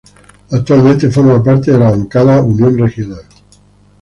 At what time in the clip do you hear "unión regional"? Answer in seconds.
2.41-3.21